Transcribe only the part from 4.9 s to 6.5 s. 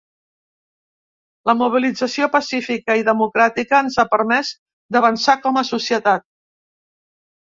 d’avançar com a societat.